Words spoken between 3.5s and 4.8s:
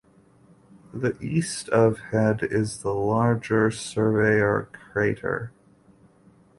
Surveyor